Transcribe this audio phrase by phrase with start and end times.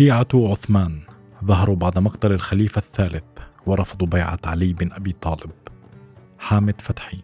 [0.00, 1.00] شيعة عثمان
[1.44, 3.24] ظهروا بعد مقتل الخليفة الثالث
[3.66, 5.50] ورفضوا بيعة علي بن أبي طالب.
[6.38, 7.18] حامد فتحي.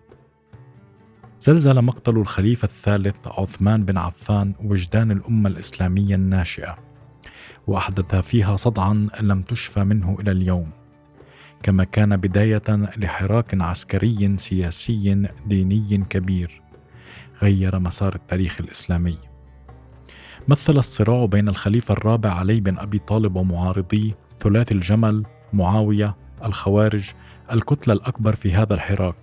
[1.41, 6.79] زلزل مقتل الخليفة الثالث عثمان بن عفان وجدان الأمة الإسلامية الناشئة
[7.67, 10.71] وأحدث فيها صدعا لم تشفى منه إلى اليوم.
[11.63, 16.63] كما كان بداية لحراك عسكري سياسي ديني كبير
[17.43, 19.19] غير مسار التاريخ الإسلامي.
[20.49, 27.11] مثل الصراع بين الخليفة الرابع علي بن أبي طالب ومعارضيه ثلاثي الجمل معاوية الخوارج
[27.53, 29.17] الكتلة الأكبر في هذا الحراك.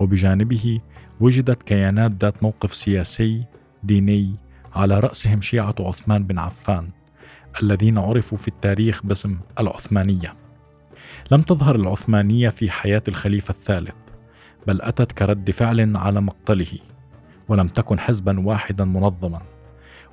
[0.00, 0.80] وبجانبه
[1.20, 3.44] وجدت كيانات ذات موقف سياسي
[3.82, 4.34] ديني
[4.74, 6.88] على رأسهم شيعة عثمان بن عفان
[7.62, 10.34] الذين عرفوا في التاريخ باسم العثمانية.
[11.30, 13.94] لم تظهر العثمانية في حياة الخليفة الثالث
[14.66, 16.78] بل أتت كرد فعل على مقتله
[17.48, 19.53] ولم تكن حزبا واحدا منظما.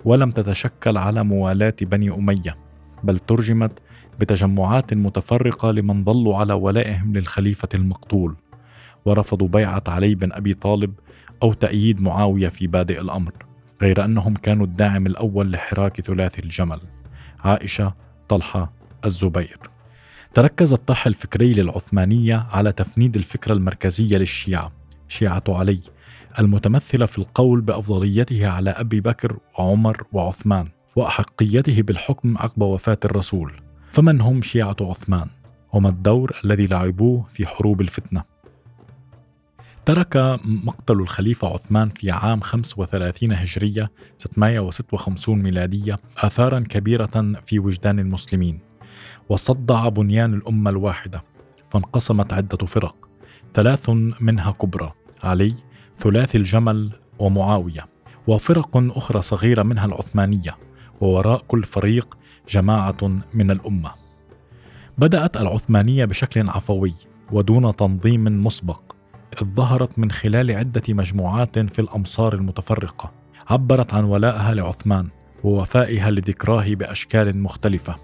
[0.05, 2.57] ولم تتشكل على موالاة بني أمية
[3.03, 3.80] بل ترجمت
[4.19, 8.35] بتجمعات متفرقة لمن ظلوا على ولائهم للخليفة المقتول
[9.05, 10.94] ورفضوا بيعة علي بن أبي طالب
[11.44, 13.31] أو تأييد معاوية في بادئ الأمر
[13.81, 16.79] غير أنهم كانوا الداعم الأول لحراك ثلاثي الجمل
[17.44, 17.94] عائشة
[18.29, 18.73] طلحة
[19.05, 19.59] الزبير.
[20.33, 24.72] تركز الطرح الفكري للعثمانية على تفنيد الفكرة المركزية للشيعة
[25.07, 25.79] شيعة علي
[26.40, 33.54] المتمثلة في القول بأفضليته على أبي بكر وعمر وعثمان وأحقيته بالحكم عقب وفاة الرسول.
[33.92, 35.28] فمن هم شيعة عثمان؟
[35.74, 38.24] وما الدور الذي لعبوه في حروب الفتنة؟
[39.86, 48.59] ترك مقتل الخليفة عثمان في عام 35 هجرية 656 ميلادية آثارا كبيرة في وجدان المسلمين
[49.30, 51.24] وصدع بنيان الأمة الواحدة
[51.72, 52.96] فانقسمت عدة فرق
[53.54, 53.90] ثلاث
[54.22, 54.94] منها كبرى
[55.24, 55.56] علي
[55.97, 57.88] ثلاثي الجمل ومعاوية
[58.28, 60.57] وفرق أخرى صغيرة منها العثمانية
[61.02, 62.18] ووراء كل فريق
[62.50, 63.91] جماعة من الأمة.
[64.97, 66.94] بدأت العثمانية بشكل عفوي
[67.31, 68.81] ودون تنظيم مسبق
[69.41, 73.12] إذ ظهرت من خلال عدة مجموعات في الأمصار المتفرقة
[73.50, 75.09] عبرت عن ولائها لعثمان
[75.44, 77.96] ووفائها لذكراه بأشكال مختلفة.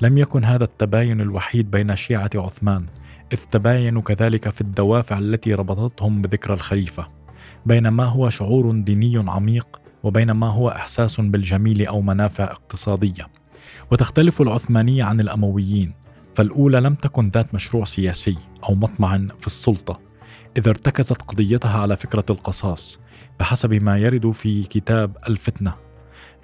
[0.00, 2.86] لم يكن هذا التباين الوحيد بين شيعة عثمان
[3.32, 7.08] إذ تباينوا كذلك في الدوافع التي ربطتهم بذكرى الخليفة.
[7.66, 13.28] بين ما هو شعور ديني عميق وبين ما هو إحساس بالجميل أو منافع اقتصادية.
[13.90, 15.92] وتختلف العثمانية عن الأمويين
[16.34, 18.36] فالأولى لم تكن ذات مشروع سياسي
[18.68, 20.00] أو مطمع في السلطة
[20.56, 23.00] إذا ارتكزت قضيتها على فكرة القصاص
[23.40, 25.74] بحسب ما يرد في كتاب الفتنة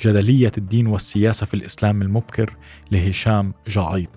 [0.01, 2.57] جدلية الدين والسياسة في الإسلام المبكر
[2.91, 4.11] لهشام جعيط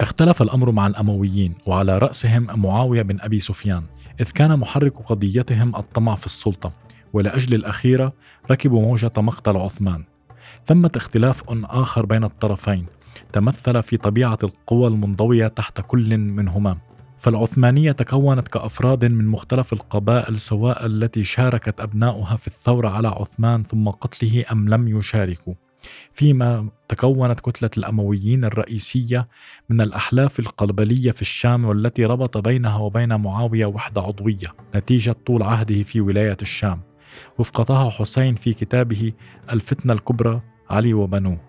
[0.00, 3.82] اختلف الأمر مع الأمويين وعلى رأسهم معاوية بن أبي سفيان.
[4.20, 6.72] إذ كان محرك قضيتهم الطمع في السلطة
[7.12, 8.12] ولأجل الأخيرة
[8.50, 10.04] ركبوا موجة مقتل عثمان.
[10.66, 12.86] ثمة اختلاف آخر بين الطرفين
[13.32, 16.78] تمثل في طبيعة القوى المنضوية تحت كل منهما.
[17.18, 23.88] فالعثمانية تكونت كأفراد من مختلف القبائل سواء التي شاركت أبناؤها في الثورة على عثمان ثم
[23.88, 25.54] قتله أم لم يشاركوا.
[26.12, 29.28] فيما تكونت كتلة الأمويين الرئيسية
[29.68, 35.82] من الأحلاف القبلية في الشام والتي ربط بينها وبين معاوية وحدة عضوية نتيجة طول عهده
[35.82, 36.80] في ولاية الشام.
[37.38, 39.12] وفق طه حسين في كتابه
[39.52, 40.40] الفتنة الكبرى
[40.70, 41.47] علي وبنوه.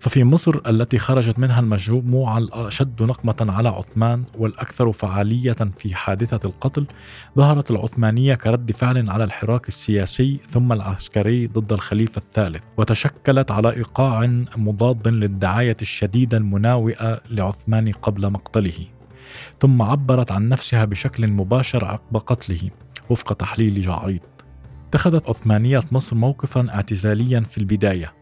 [0.00, 6.86] ففي مصر التي خرجت منها المجموعة الأشد نقمة على عثمان والأكثر فعالية في حادثة القتل
[7.36, 14.26] ظهرت العثمانية كرد فعل على الحراك السياسي ثم العسكري ضد الخليفة الثالث وتشكلت على إيقاع
[14.56, 18.86] مضاد للدعاية الشديدة المناوئة لعثمان قبل مقتله.
[19.58, 22.70] ثم عبرت عن نفسها بشكل مباشر عقب قتله
[23.10, 24.22] وفق تحليل جعيط
[24.88, 28.19] اتخذت عثمانية مصر موقفا اعتزاليا في البداية.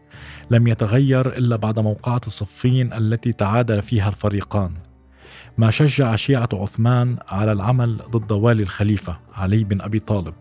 [0.51, 4.73] لم يتغير إلا بعد موقعة صفين التي تعادل فيها الفريقان.
[5.57, 10.33] ما شجع شيعة عثمان على العمل ضد والي الخليفة علي بن أبي طالب.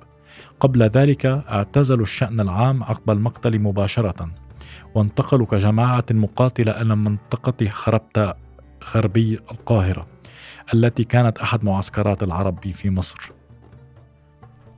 [0.60, 4.30] قبل ذلك اعتزلوا الشأن العام عقب المقتل مباشرة
[4.94, 8.38] وانتقلوا كجماعة مقاتلة إلى منطقة خربتاء
[8.94, 10.06] غربي القاهرة
[10.74, 13.32] التي كانت أحد معسكرات العرب في مصر.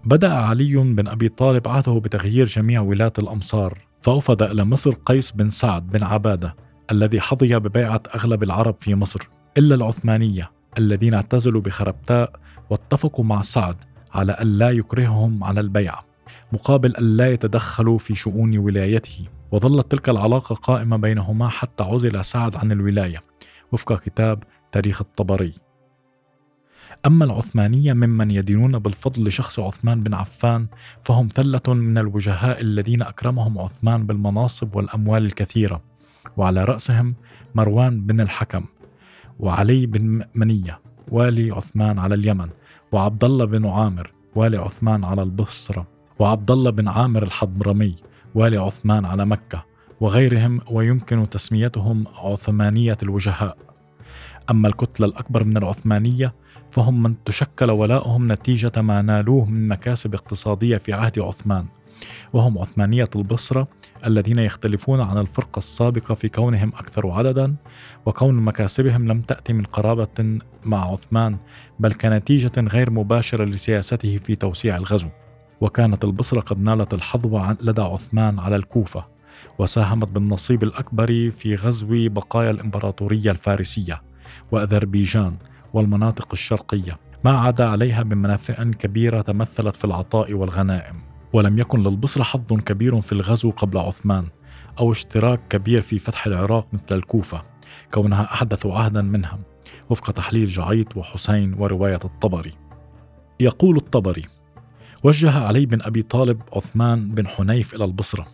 [0.05, 3.79] بدأ علي بن أبي طالب عهده بتغيير جميع ولاة الأمصار.
[4.02, 6.56] فأوفد إلى مصر قيس بن سعد بن عبادة
[6.91, 12.32] الذي حظي ببيعة أغلب العرب في مصر إلا العثمانية الذين اعتزلوا بخربتاء
[12.70, 13.76] واتفقوا مع سعد
[14.14, 16.05] على ألا يكرههم على البيعة
[16.52, 19.25] مقابل ألا يتدخلوا في شؤون ولايته.
[19.52, 23.23] وظلت تلك العلاقة قائمة بينهما حتى عزل سعد عن الولاية.
[23.73, 24.43] وفق كتاب
[24.73, 25.55] تاريخ الطبري.
[27.06, 30.66] أما العثمانية ممن يدينون بالفضل لشخص عثمان بن عفان
[31.02, 35.81] فهم ثلة من الوجهاء الذين أكرمهم عثمان بالمناصب والأموال الكثيرة
[36.37, 37.14] وعلى رأسهم
[37.54, 38.64] مروان بن الحكم
[39.40, 42.48] وعلي بن منية والي عثمان على اليمن
[42.92, 45.87] وعبد الله بن عامر والي عثمان على البصرة
[46.19, 47.96] وعبد الله بن عامر الحضرمي
[48.34, 49.64] والي عثمان على مكة
[50.00, 53.69] وغيرهم ويمكن تسميتهم عثمانية الوجهاء.
[54.51, 56.35] أما الكتلة الأكبر من العثمانية
[56.71, 61.67] فهم من تشكل ولاؤهم نتيجة ما نالوه من مكاسب اقتصادية في عهد عثمان.
[62.33, 63.69] وهم عثمانية البصرة
[64.07, 67.55] الذين يختلفون عن الفرقة السابقة في كونهم أكثر عددا
[68.07, 71.37] وكون مكاسبهم لم تأتي من قرابة مع عثمان
[71.81, 75.09] بل كنتيجة غير مباشرة لسياسته في توسيع الغزو.
[75.61, 79.19] وكانت البصرة قد نالت الحظوة لدى عثمان على الكوفة.
[79.58, 84.02] وساهمت بالنصيب الأكبر في غزو بقايا الإمبراطورية الفارسية
[84.52, 85.37] وأذربيجان
[85.72, 86.98] والمناطق الشرقية.
[87.25, 90.96] ما عدا عليها من منافع كبيرة تمثلت في العطاء والغنائم.
[91.32, 94.26] ولم يكن للبصرة حظ كبير في الغزو قبل عثمان
[94.81, 97.42] أو اشتراك كبير في فتح العراق مثل الكوفة
[97.94, 99.38] كونها أحدث عهدا منها
[99.90, 102.52] وفق تحليل جعيط وحسين ورواية الطبري.
[103.40, 104.22] يقول الطبري
[105.02, 108.26] وجه علي بن أبي طالب عثمان بن حنيف إلى البصرة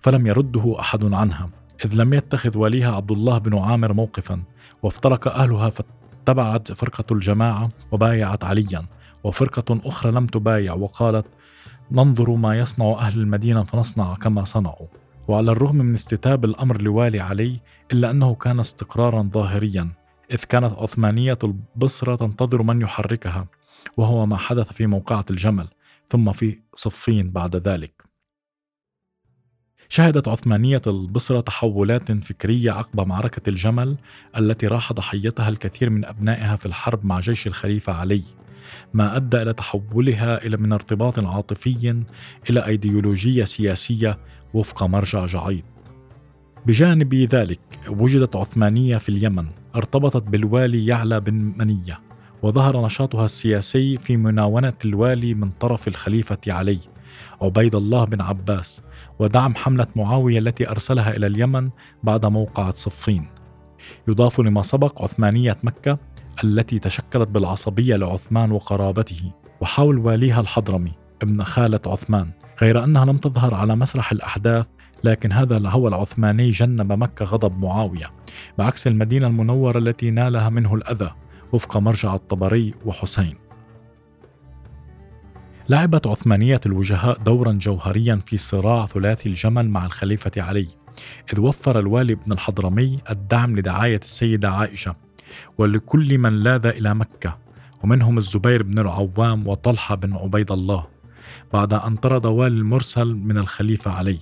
[0.00, 1.50] فلم يرده أحد عنها
[1.84, 4.42] إذ لم يتخذ وليها عبد الله بن عامر موقفا
[4.82, 8.82] وافترق أهلها فاتبعت فرقة الجماعة وبايعت عليا
[9.24, 11.26] وفرقة أخرى لم تبايع وقالت
[11.92, 14.86] ننظر ما يصنع أهل المدينة فنصنع كما صنعوا.
[15.28, 17.60] وعلى الرغم من استتاب الأمر لوالي علي
[17.92, 19.88] إلا أنه كان استقرارا ظاهريا
[20.30, 23.46] إذ كانت عثمانية البصرة تنتظر من يحركها
[23.96, 25.68] وهو ما حدث في موقعة الجمل
[26.06, 28.07] ثم في صفين بعد ذلك.
[29.88, 33.96] شهدت عثمانية البصرة تحولات فكرية عقب معركة الجمل
[34.38, 38.22] التي راح ضحيتها الكثير من أبنائها في الحرب مع جيش الخليفة علي
[38.94, 42.04] ما أدى إلى تحولها إلى من ارتباط عاطفي
[42.50, 44.18] إلى أيديولوجية سياسية
[44.54, 45.64] وفق مرجع جعيط
[46.66, 49.46] بجانب ذلك وجدت عثمانية في اليمن
[49.76, 52.00] ارتبطت بالوالي يعلى بن منية
[52.42, 56.78] وظهر نشاطها السياسي في مناونة الوالي من طرف الخليفة علي.
[57.42, 58.82] عبيد الله بن عباس
[59.18, 61.70] ودعم حملة معاوية التي أرسلها إلى اليمن
[62.02, 63.28] بعد موقعة صفين.
[64.08, 65.98] يضاف لما سبق عثمانية مكة
[66.44, 72.30] التي تشكلت بالعصبية لعثمان وقرابته وحول واليها الحضرمي ابن خالة عثمان
[72.62, 74.66] غير أنها لم تظهر على مسرح الأحداث
[75.04, 78.10] لكن هذا الهوى العثماني جنب مكة غضب معاوية
[78.58, 81.10] بعكس المدينة المنورة التي نالها منه الأذى
[81.52, 83.47] وفق مرجع الطبري وحسين.
[85.70, 90.68] لعبت عثمانية الوجهاء دورا جوهريا في صراع ثلاثي الجمل مع الخليفة علي
[91.32, 94.96] إذ وفر الوالي ابن الحضرمي الدعم لدعاية السيدة عائشة
[95.58, 97.38] ولكل من لاذ إلى مكة
[97.84, 100.86] ومنهم الزبير بن العوام وطلحة بن عبيد الله
[101.52, 104.18] بعد أن طرد والي المرسل من الخليفة علي.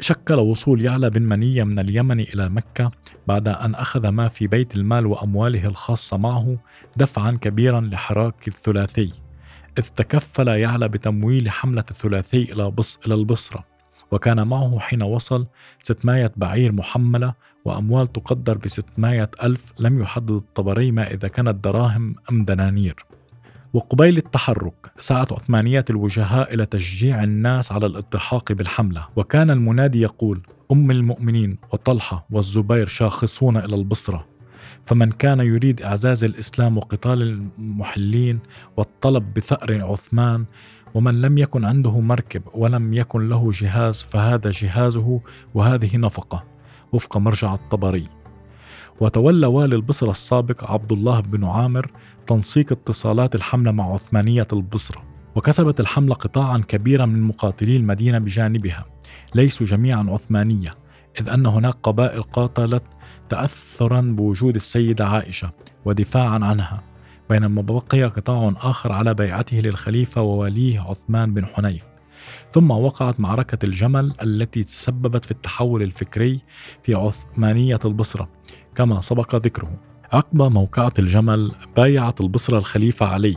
[0.00, 2.90] شكل وصول يعلى بن منية من اليمن إلى مكة
[3.28, 6.56] بعد أن أخذ ما في بيت المال وأمواله الخاصة معه
[6.96, 9.29] دفعا كبيرا لحراك الثلاثي.
[9.80, 13.64] إذ تكفل يعلى بتمويل حملة الثلاثي إلى بص إلى البصرة
[14.10, 15.46] وكان معه حين وصل
[15.82, 17.34] 600 بعير محملة
[17.64, 23.04] وأموال تقدر ب 600 ألف لم يحدد الطبري ما إذا كانت دراهم أم دنانير.
[23.72, 30.90] وقبيل التحرك سعت عثمانية الوجهاء إلى تشجيع الناس على الإلتحاق بالحملة وكان المنادي يقول أم
[30.90, 34.29] المؤمنين وطلحة والزبير شاخصون إلى البصرة.
[34.86, 37.22] فمن كان يريد إعزاز الإسلام وقتال
[37.58, 38.38] المحلين
[38.76, 40.44] والطلب بثأر عثمان
[40.94, 45.20] ومن لم يكن عنده مركب ولم يكن له جهاز فهذا جهازه
[45.54, 46.44] وهذه نفقة.
[46.92, 48.08] وفق مرجع الطبري.
[49.00, 51.90] وتولى والي البصرة السابق عبد الله بن عامر
[52.26, 55.02] تنسيق اتصالات الحملة مع عثمانية البصرة
[55.34, 58.84] وكسبت الحملة قطاعا كبيرا من مقاتلي المدينة بجانبها
[59.34, 60.74] ليسوا جميعا عثمانية.
[61.20, 62.84] إذ أن هناك قبائل قاتلت
[63.28, 65.50] تأثرا بوجود السيدة عائشة
[65.84, 66.82] ودفاعا عنها
[67.30, 71.82] بينما بقي قطاع آخر على بيعته للخليفة ووليه عثمان بن حنيف.
[72.50, 76.40] ثم وقعت معركة الجمل التي تسببت في التحول الفكري
[76.82, 78.28] في عثمانية البصرة
[78.74, 79.70] كما سبق ذكره.
[80.12, 83.34] عقب موقعة الجمل بايعت البصرة الخليفة علي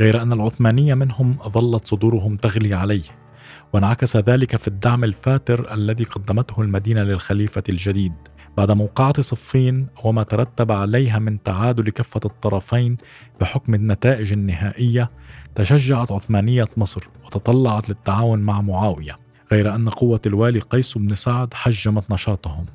[0.00, 3.23] غير أن العثمانية منهم ظلت صدورهم تغلي عليه.
[3.72, 8.12] وانعكس ذلك في الدعم الفاتر الذي قدمته المدينة للخليفة الجديد.
[8.56, 12.96] بعد موقعة صفين وما ترتب عليها من تعادل كفة الطرفين
[13.40, 15.10] بحكم النتائج النهائية
[15.54, 19.18] تشجعت عثمانية مصر وتطلعت للتعاون مع معاوية
[19.52, 22.66] غير أن قوة الوالي قيس بن سعد حجمت نشاطهم.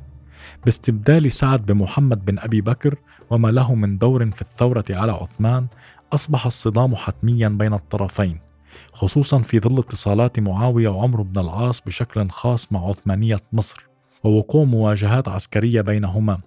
[0.65, 2.95] باستبدال سعد بمحمد بن أبي بكر
[3.29, 5.67] وما له من دور في الثورة على عثمان
[6.13, 8.49] أصبح الصدام حتميا بين الطرفين.
[8.93, 13.89] خصوصا في ظل اتصالات معاوية وعمرو بن العاص بشكل خاص مع عثمانية مصر
[14.24, 16.39] ووقوع مواجهات عسكرية بينهما.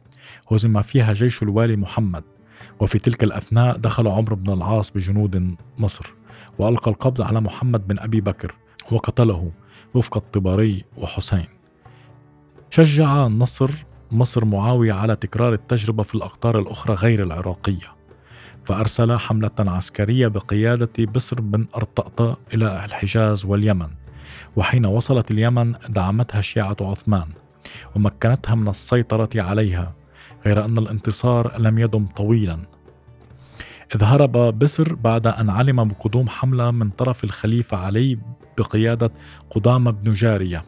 [0.50, 2.24] هزم فيها جيش الوالي محمد.
[2.80, 6.12] وفي تلك الأثناء دخل عمرو بن العاص بجنود مصر
[6.58, 8.54] وألقى القبض على محمد بن أبي بكر
[8.92, 9.52] وقتله
[9.94, 11.46] وفق الطبري وحسين.
[12.70, 13.70] شجع النصر
[14.12, 18.01] مصر معاوية على تكرار التجربة في الأقطار الأخرى غير العراقية.
[18.64, 23.88] فأرسل حملة عسكرية بقيادة بسر بن أرطأطة إلى الحجاز واليمن
[24.56, 27.26] وحين وصلت اليمن دعمتها شيعة عثمان
[27.96, 29.92] ومكنتها من السيطرة عليها
[30.46, 32.58] غير أن الانتصار لم يدم طويلا.
[33.94, 38.18] إذ هرب بسر بعد أن علم بقدوم حملة من طرف الخليفة علي
[38.58, 39.12] بقيادة
[39.50, 40.64] قدامة بن جارية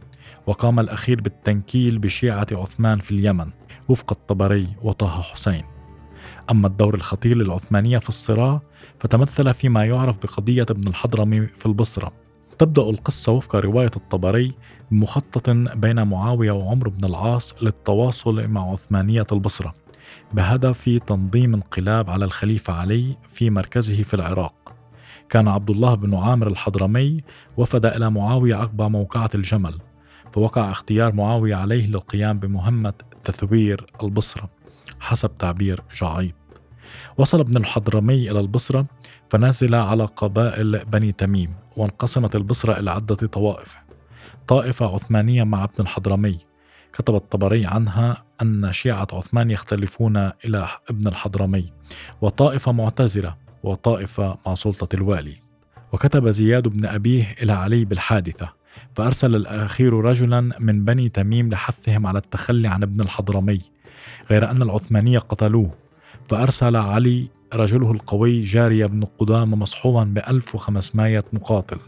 [0.46, 3.50] وقام الأخير بالتنكيل بشيعة عثمان في اليمن
[3.88, 5.73] وفق الطبري وطه حسين.
[6.50, 8.60] أما الدور الخطير للعثمانية في الصراع
[8.98, 12.12] فتمثل فيما يعرف بقضية ابن الحضرمي في البصرة.
[12.58, 14.52] تبدأ القصة وفق رواية الطبري
[14.90, 19.74] بمخطط بين معاوية وعمر بن العاص للتواصل مع عثمانية البصرة
[20.32, 24.74] بهدف تنظيم انقلاب على الخليفة علي في مركزه في العراق.
[25.28, 27.20] كان عبد الله بن عامر الحضرمي
[27.56, 29.74] وفد إلى معاوية عقب موقعة الجمل
[30.32, 32.92] فوقع اختيار معاوية عليه للقيام بمهمة
[33.24, 34.50] تثوير البصرة.
[35.00, 36.34] حسب تعبير جعيط
[37.18, 38.86] وصل ابن الحضرمي إلى البصرة
[39.30, 43.76] فنزل على قبائل بني تميم وانقسمت البصرة إلى عدة طوائف.
[44.48, 46.38] طائفة عثمانية مع ابن الحضرمي.
[46.92, 51.72] كتب الطبري عنها أن شيعة عثمان يختلفون إلى ابن الحضرمي
[52.20, 55.42] وطائفة معتزلة وطائفة مع سلطة الوالي.
[55.92, 58.52] وكتب زياد بن أبيه إلى علي بالحادثة
[58.94, 63.60] فأرسل الأخير رجلا من بني تميم لحثهم على التخلي عن ابن الحضرمي.
[64.30, 65.70] غير أن العثمانية قتلوه
[66.28, 71.78] فأرسل علي رجله القوي جارية بن قدامة مصحوبا ب 1500 مقاتل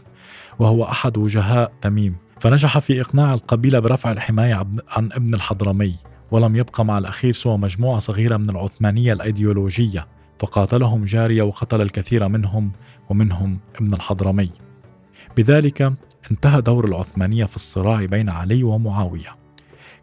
[0.59, 2.15] وهو أحد وجهاء تميم.
[2.39, 4.55] فنجح في إقناع القبيلة برفع الحماية
[4.89, 5.95] عن ابن الحضرمي
[6.31, 10.07] ولم يبقى مع الأخير سوى مجموعة صغيرة من العثمانية الأيديولوجية
[10.39, 12.71] فقاتلهم جارية وقتل الكثير منهم
[13.09, 14.51] ومنهم ابن الحضرمي.
[15.37, 15.93] بذلك
[16.31, 19.46] انتهى دور العثمانية في الصراع بين علي ومعاوية.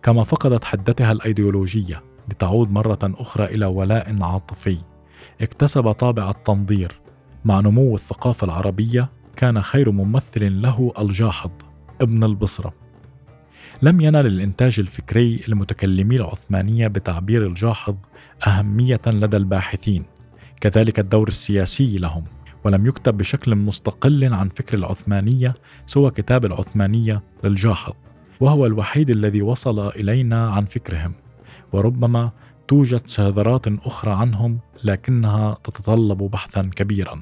[0.05, 4.79] كما فقدت حدتها الأيديولوجية لتعود مرة أخرى إلى ولاء عاطفي.
[5.41, 7.01] اكتسب طابع التنظير
[7.45, 11.51] مع نمو الثقافة العربية كان خير ممثل له الجاحظ
[12.01, 12.75] ابن البصرة.
[13.83, 17.97] لم ينل الإنتاج الفكري لمتكلمي العثمانية بتعبير الجاحظ
[18.47, 20.05] أهمية لدى الباحثين
[20.61, 22.25] كذلك الدور السياسي لهم
[22.65, 25.55] ولم يكتب بشكل مستقل عن فكر العثمانية
[25.87, 27.93] سوى كتاب العثمانية للجاحظ.
[28.41, 31.13] وهو الوحيد الذي وصل إلينا عن فكرهم
[31.73, 32.31] وربما
[32.69, 37.19] توجد شذرات أخرى عنهم لكنها تتطلب بحثا كبيرا.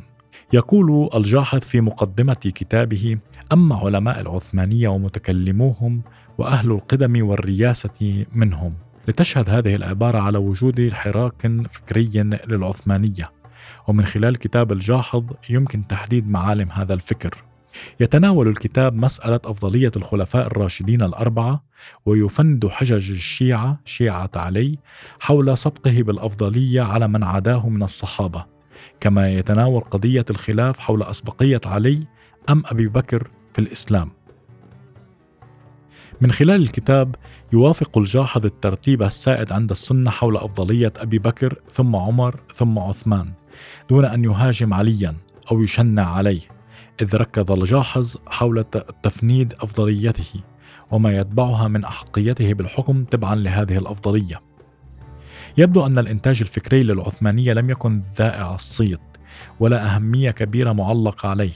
[0.52, 3.18] يقول الجاحظ في مقدمة كتابه
[3.52, 6.02] أما علماء العثمانية ومتكلموهم
[6.38, 8.74] وأهل القدم والرياسة منهم
[9.08, 12.10] لتشهد هذه العبارة على وجود حراك فكري
[12.48, 13.30] للعثمانية.
[13.88, 17.44] ومن خلال كتاب الجاحظ يمكن تحديد معالم هذا الفكر.
[18.00, 21.64] يتناول الكتاب مسألة أفضلية الخلفاء الراشدين الأربعة
[22.06, 24.78] ويفند حجج الشيعة شيعة علي
[25.20, 28.46] حول سبقه بالأفضلية على من عداه من الصحابة.
[29.00, 32.06] كما يتناول قضية الخلاف حول أسبقية علي
[32.50, 34.10] أم أبي بكر في الإسلام.
[36.20, 37.14] من خلال الكتاب
[37.52, 43.32] يوافق الجاحظ الترتيب السائد عند السنة حول أفضلية أبي بكر ثم عمر ثم عثمان
[43.90, 45.14] دون أن يهاجم عليا
[45.52, 46.51] أو يشنع عليه.
[47.00, 48.64] إذ ركز الجاحظ حول
[49.02, 50.40] تفنيد أفضليته
[50.90, 54.40] وما يتبعها من أحقيته بالحكم تبعا لهذه الأفضلية.
[55.58, 59.00] يبدو أن الإنتاج الفكري للعثمانية لم يكن ذائع الصيت
[59.60, 61.52] ولا أهمية كبيرة معلقة عليه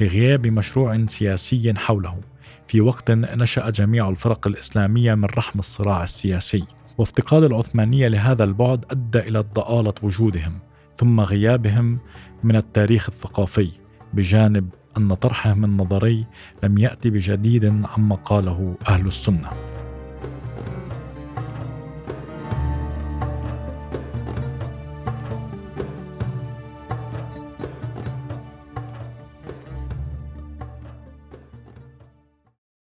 [0.00, 2.20] لغياب مشروع سياسي حوله
[2.66, 6.64] في وقت نشأ جميع الفرق الإسلامية من رحم الصراع السياسي.
[6.98, 10.60] وافتقاد العثمانية لهذا البعد أدى إلى ضآلة وجودهم
[10.96, 11.98] ثم غيابهم
[12.44, 13.70] من التاريخ الثقافي.
[14.12, 16.26] بجانب أن طرحهم النظري
[16.62, 19.77] لم يأتي بجديد عما قاله أهل السنة.